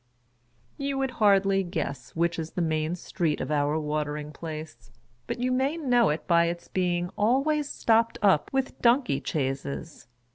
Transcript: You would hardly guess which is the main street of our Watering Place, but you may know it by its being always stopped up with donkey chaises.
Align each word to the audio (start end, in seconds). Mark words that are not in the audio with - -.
You 0.79 0.97
would 0.97 1.11
hardly 1.21 1.61
guess 1.61 2.15
which 2.15 2.39
is 2.39 2.53
the 2.53 2.61
main 2.63 2.95
street 2.95 3.39
of 3.39 3.51
our 3.51 3.77
Watering 3.77 4.31
Place, 4.31 4.89
but 5.27 5.37
you 5.37 5.51
may 5.51 5.77
know 5.77 6.09
it 6.09 6.25
by 6.25 6.45
its 6.45 6.67
being 6.67 7.11
always 7.15 7.69
stopped 7.69 8.17
up 8.23 8.51
with 8.51 8.81
donkey 8.81 9.21
chaises. 9.21 10.07